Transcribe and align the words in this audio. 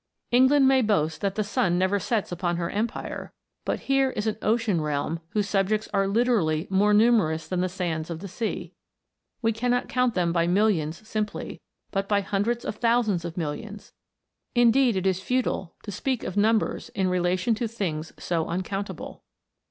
England 0.31 0.67
may 0.67 0.81
boast 0.81 1.21
that 1.21 1.35
the 1.35 1.43
sun 1.43 1.77
never 1.77 1.99
sets 1.99 2.31
upon 2.31 2.57
her 2.57 2.71
empire; 2.71 3.31
but 3.65 3.81
here 3.81 4.09
is 4.09 4.25
an 4.25 4.35
ocean 4.41 4.81
realm 4.81 5.19
whose 5.29 5.47
subjects 5.47 5.87
are 5.93 6.07
literally 6.07 6.65
more 6.71 6.91
numerous 6.91 7.47
than 7.47 7.61
the 7.61 7.69
sands 7.69 8.09
of 8.09 8.17
the 8.19 8.27
sea. 8.27 8.73
We 9.43 9.51
cannot 9.53 9.87
count 9.89 10.15
them 10.15 10.33
by 10.33 10.47
millions 10.47 11.07
simply, 11.07 11.61
but 11.91 12.09
by 12.09 12.21
hundreds 12.21 12.65
of 12.65 12.77
thousands 12.77 13.23
of 13.25 13.37
millions. 13.37 13.93
Indeed, 14.55 14.95
it 14.95 15.05
is 15.05 15.21
futile 15.21 15.75
to 15.83 15.91
speak 15.91 16.23
of 16.23 16.35
numbers 16.35 16.89
in 16.95 17.07
relation 17.07 17.53
to 17.53 17.67
things 17.67 18.11
so 18.17 18.47
uncountable. 18.47 19.21